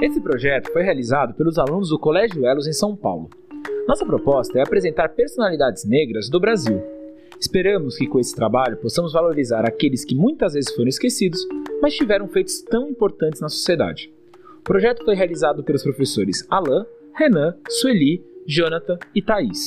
[0.00, 3.30] Esse projeto foi realizado pelos alunos do Colégio Elos em São Paulo.
[3.88, 6.82] Nossa proposta é apresentar personalidades negras do Brasil.
[7.40, 11.40] Esperamos que com esse trabalho possamos valorizar aqueles que muitas vezes foram esquecidos,
[11.80, 14.12] mas tiveram feitos tão importantes na sociedade.
[14.58, 16.84] O projeto foi realizado pelos professores Alain,
[17.14, 19.64] Renan, Sueli, Jonathan e Thaís.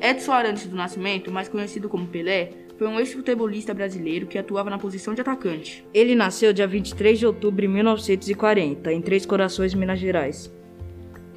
[0.00, 4.78] Edson Arantes do Nascimento, mais conhecido como Pelé, foi um ex-futebolista brasileiro que atuava na
[4.78, 5.84] posição de atacante.
[5.92, 10.52] Ele nasceu dia 23 de outubro de 1940, em Três Corações, Minas Gerais.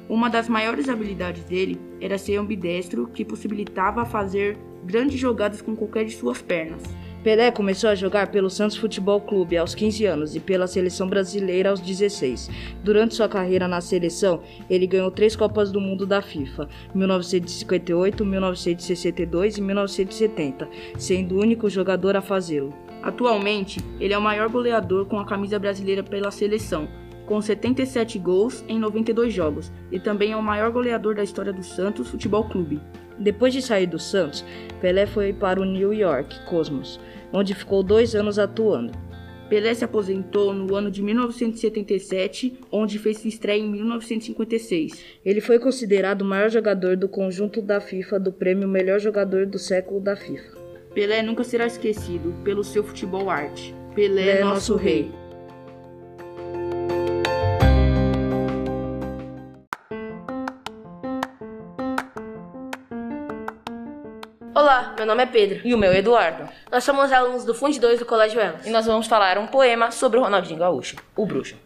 [0.08, 6.04] Uma das maiores habilidades dele era ser ambidestro, que possibilitava fazer grandes jogadas com qualquer
[6.04, 6.82] de suas pernas.
[7.22, 11.70] Pelé começou a jogar pelo Santos Futebol Clube aos 15 anos e pela seleção brasileira
[11.70, 12.50] aos 16.
[12.82, 19.56] Durante sua carreira na seleção, ele ganhou três Copas do Mundo da FIFA, 1958, 1962
[19.56, 22.74] e 1970, sendo o único jogador a fazê-lo.
[23.04, 26.88] Atualmente, ele é o maior goleador com a camisa brasileira pela seleção,
[27.24, 31.62] com 77 gols em 92 jogos, e também é o maior goleador da história do
[31.62, 32.80] Santos Futebol Clube.
[33.22, 34.44] Depois de sair do Santos,
[34.80, 36.98] Pelé foi para o New York Cosmos,
[37.32, 38.92] onde ficou dois anos atuando.
[39.48, 45.04] Pelé se aposentou no ano de 1977, onde fez sua estreia em 1956.
[45.24, 49.58] Ele foi considerado o maior jogador do conjunto da FIFA do prêmio Melhor Jogador do
[49.58, 50.58] Século da FIFA.
[50.92, 53.72] Pelé nunca será esquecido pelo seu futebol arte.
[53.94, 55.02] Pelé, Pelé é nosso rei.
[55.02, 55.21] rei.
[64.62, 65.60] Olá, meu nome é Pedro.
[65.64, 66.48] E o meu é Eduardo.
[66.70, 68.64] Nós somos alunos do Fundo 2 do Colégio Elas.
[68.64, 71.56] E nós vamos falar um poema sobre o Ronaldinho Gaúcho, o bruxo.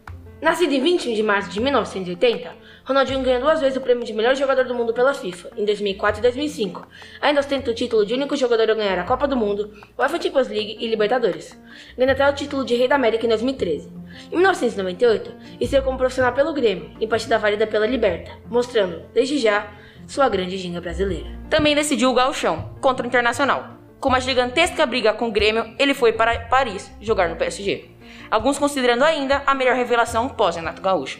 [0.41, 2.49] Nascido em 21 de março de 1980,
[2.83, 6.19] Ronaldinho ganhou duas vezes o prêmio de melhor jogador do mundo pela FIFA, em 2004
[6.19, 6.87] e 2005.
[7.21, 10.47] Ainda ostenta o título de único jogador a ganhar a Copa do Mundo, UEFA Champions
[10.47, 11.55] League e Libertadores.
[11.95, 13.91] Ganha até o título de Rei da América em 2013.
[14.31, 19.71] Em 1998, estreou como profissional pelo Grêmio, em partida válida pela Liberta, mostrando, desde já,
[20.07, 21.27] sua grande ginga brasileira.
[21.49, 23.77] Também decidiu o gauchão contra o Internacional.
[23.99, 27.89] Com uma gigantesca briga com o Grêmio, ele foi para Paris jogar no PSG.
[28.31, 31.19] Alguns considerando ainda a melhor revelação pós-Renato Gaúcho.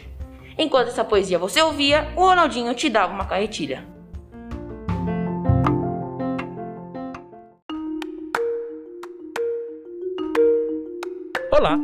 [0.56, 3.84] Enquanto essa poesia você ouvia, o Ronaldinho te dava uma carretilha.
[11.52, 11.76] Olá,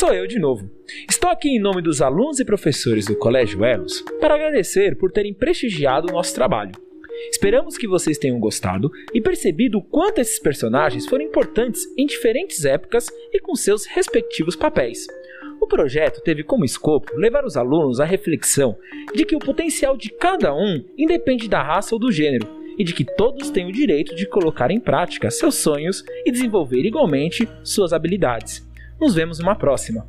[0.00, 0.70] sou eu de novo.
[1.10, 5.34] Estou aqui em nome dos alunos e professores do Colégio Elos para agradecer por terem
[5.34, 6.72] prestigiado o nosso trabalho.
[7.30, 12.64] Esperamos que vocês tenham gostado e percebido o quanto esses personagens foram importantes em diferentes
[12.64, 15.06] épocas e com seus respectivos papéis.
[15.60, 18.78] O projeto teve como escopo levar os alunos à reflexão
[19.14, 22.94] de que o potencial de cada um independe da raça ou do gênero e de
[22.94, 27.92] que todos têm o direito de colocar em prática seus sonhos e desenvolver igualmente suas
[27.92, 28.69] habilidades.
[29.00, 30.04] Nos vemos numa próxima.